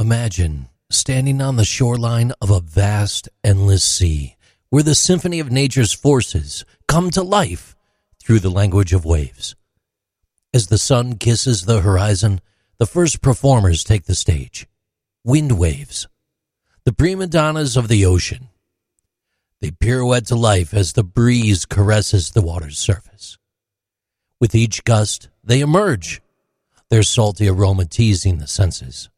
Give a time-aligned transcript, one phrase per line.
[0.00, 4.34] Imagine standing on the shoreline of a vast, endless sea
[4.70, 7.76] where the symphony of nature's forces come to life
[8.18, 9.56] through the language of waves.
[10.54, 12.40] As the sun kisses the horizon,
[12.78, 14.66] the first performers take the stage.
[15.22, 16.08] Wind waves,
[16.84, 18.48] the prima donnas of the ocean.
[19.60, 23.36] They pirouette to life as the breeze caresses the water's surface.
[24.40, 26.22] With each gust, they emerge,
[26.88, 29.09] their salty aroma teasing the senses.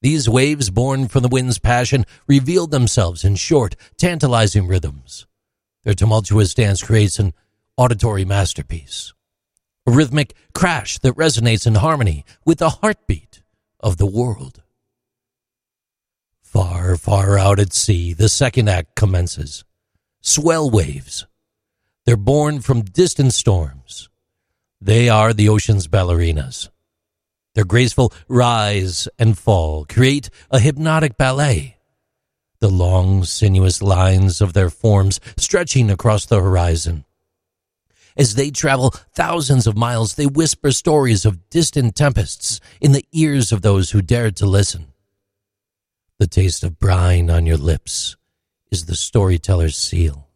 [0.00, 5.26] These waves, born from the wind's passion, reveal themselves in short, tantalizing rhythms.
[5.84, 7.34] Their tumultuous dance creates an
[7.76, 9.12] auditory masterpiece,
[9.86, 13.42] a rhythmic crash that resonates in harmony with the heartbeat
[13.80, 14.62] of the world.
[16.42, 19.64] Far, far out at sea, the second act commences.
[20.20, 21.26] Swell waves.
[22.06, 24.08] They're born from distant storms.
[24.80, 26.70] They are the ocean's ballerinas.
[27.58, 31.78] Their graceful rise and fall create a hypnotic ballet.
[32.60, 37.04] The long, sinuous lines of their forms stretching across the horizon.
[38.16, 43.50] As they travel thousands of miles, they whisper stories of distant tempests in the ears
[43.50, 44.92] of those who dared to listen.
[46.20, 48.16] The taste of brine on your lips
[48.70, 50.28] is the storyteller's seal.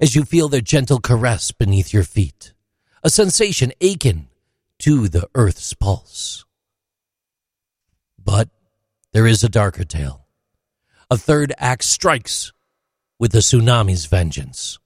[0.00, 2.54] As you feel their gentle caress beneath your feet,
[3.04, 4.26] a sensation akin
[4.80, 6.44] to the earth's pulse.
[8.22, 8.48] But
[9.12, 10.26] there is a darker tale.
[11.10, 12.52] A third act strikes
[13.18, 14.78] with the tsunami's vengeance.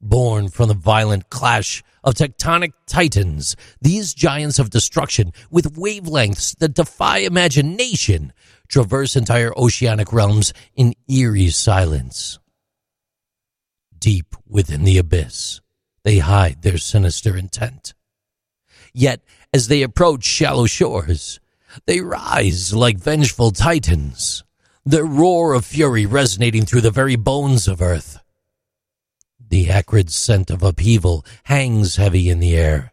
[0.00, 6.74] Born from the violent clash of tectonic titans, these giants of destruction, with wavelengths that
[6.74, 8.32] defy imagination,
[8.68, 12.38] traverse entire oceanic realms in eerie silence.
[13.98, 15.60] Deep within the abyss,
[16.04, 17.94] they hide their sinister intent.
[18.94, 21.40] Yet, as they approach shallow shores,
[21.86, 24.44] they rise like vengeful titans,
[24.84, 28.18] their roar of fury resonating through the very bones of earth.
[29.48, 32.92] The acrid scent of upheaval hangs heavy in the air,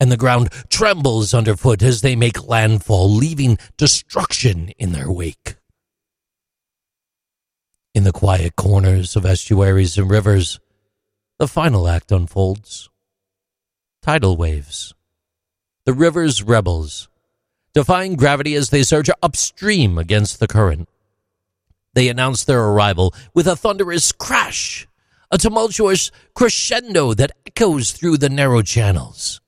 [0.00, 5.56] and the ground trembles underfoot as they make landfall, leaving destruction in their wake.
[7.94, 10.58] In the quiet corners of estuaries and rivers,
[11.38, 12.88] the final act unfolds.
[14.02, 14.94] Tidal waves.
[15.84, 17.08] The river's rebels,
[17.74, 20.88] defying gravity as they surge upstream against the current.
[21.94, 24.86] They announce their arrival with a thunderous crash
[25.32, 29.40] a tumultuous crescendo that echoes through the narrow channels.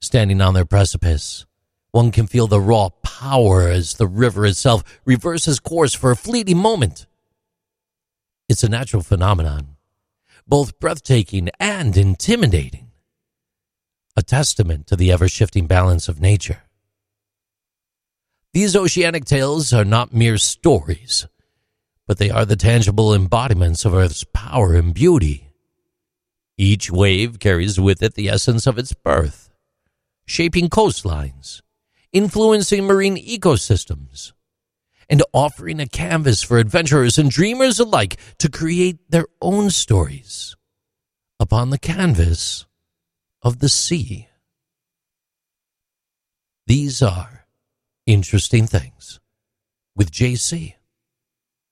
[0.00, 1.44] Standing on their precipice,
[1.90, 6.56] one can feel the raw power as the river itself reverses course for a fleeting
[6.56, 7.06] moment.
[8.48, 9.76] It's a natural phenomenon,
[10.46, 12.89] both breathtaking and intimidating,
[14.20, 16.62] a testament to the ever shifting balance of nature.
[18.52, 21.26] These oceanic tales are not mere stories
[22.10, 25.52] but they are the tangible embodiments of Earth's power and beauty.
[26.58, 29.48] Each wave carries with it the essence of its birth,
[30.26, 31.62] shaping coastlines,
[32.12, 34.32] influencing marine ecosystems,
[35.08, 40.56] and offering a canvas for adventurers and dreamers alike to create their own stories
[41.38, 42.66] upon the canvas
[43.42, 44.28] of the sea.
[46.66, 47.46] These are
[48.06, 49.20] interesting things
[49.96, 50.74] with JC.